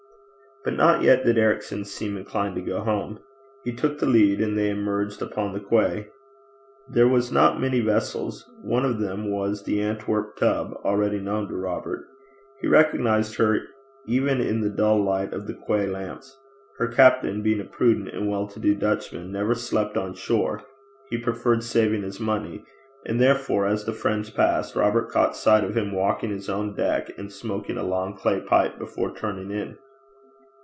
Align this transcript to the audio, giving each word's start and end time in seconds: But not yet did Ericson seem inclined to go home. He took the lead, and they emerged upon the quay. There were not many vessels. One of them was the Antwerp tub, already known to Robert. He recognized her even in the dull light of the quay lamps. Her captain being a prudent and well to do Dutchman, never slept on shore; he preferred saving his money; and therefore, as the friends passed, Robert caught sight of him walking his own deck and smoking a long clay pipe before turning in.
But 0.63 0.75
not 0.75 1.01
yet 1.01 1.25
did 1.25 1.39
Ericson 1.39 1.85
seem 1.85 2.15
inclined 2.15 2.53
to 2.53 2.61
go 2.61 2.81
home. 2.81 3.17
He 3.63 3.71
took 3.71 3.97
the 3.97 4.05
lead, 4.05 4.41
and 4.41 4.55
they 4.55 4.69
emerged 4.69 5.19
upon 5.23 5.53
the 5.53 5.59
quay. 5.59 6.07
There 6.87 7.07
were 7.07 7.23
not 7.31 7.59
many 7.59 7.79
vessels. 7.79 8.47
One 8.61 8.85
of 8.85 8.99
them 8.99 9.31
was 9.31 9.63
the 9.63 9.81
Antwerp 9.81 10.35
tub, 10.37 10.73
already 10.85 11.17
known 11.19 11.47
to 11.47 11.55
Robert. 11.55 12.05
He 12.61 12.67
recognized 12.67 13.37
her 13.37 13.59
even 14.05 14.39
in 14.39 14.61
the 14.61 14.69
dull 14.69 15.03
light 15.03 15.33
of 15.33 15.47
the 15.47 15.55
quay 15.55 15.87
lamps. 15.87 16.37
Her 16.77 16.89
captain 16.89 17.41
being 17.41 17.59
a 17.59 17.65
prudent 17.65 18.09
and 18.09 18.29
well 18.29 18.45
to 18.45 18.59
do 18.59 18.75
Dutchman, 18.75 19.31
never 19.31 19.55
slept 19.55 19.97
on 19.97 20.13
shore; 20.13 20.61
he 21.09 21.17
preferred 21.17 21.63
saving 21.63 22.03
his 22.03 22.19
money; 22.19 22.63
and 23.07 23.19
therefore, 23.19 23.65
as 23.65 23.83
the 23.85 23.93
friends 23.93 24.29
passed, 24.29 24.75
Robert 24.75 25.09
caught 25.09 25.35
sight 25.35 25.63
of 25.63 25.75
him 25.75 25.91
walking 25.91 26.29
his 26.29 26.49
own 26.49 26.75
deck 26.75 27.09
and 27.17 27.33
smoking 27.33 27.77
a 27.77 27.83
long 27.83 28.13
clay 28.15 28.39
pipe 28.41 28.77
before 28.77 29.11
turning 29.11 29.49
in. 29.49 29.75